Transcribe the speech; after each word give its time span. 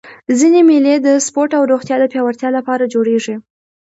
ځيني 0.37 0.61
مېلې 0.69 0.95
د 0.99 1.07
سپورټ 1.25 1.51
او 1.57 1.63
روغتیا 1.71 1.95
د 1.99 2.03
پیاوړتیا 2.11 2.49
له 2.55 2.61
پاره 2.67 2.85
جوړېږي. 2.93 3.35